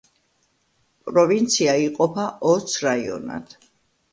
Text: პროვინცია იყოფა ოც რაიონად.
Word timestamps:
პროვინცია 1.09 1.75
იყოფა 1.83 2.25
ოც 2.55 2.75
რაიონად. 2.89 3.55